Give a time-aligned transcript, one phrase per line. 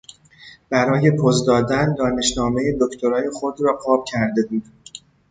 [0.69, 4.63] برای پز دادن دانشنامهی دکتری خود را قاب کرده بود.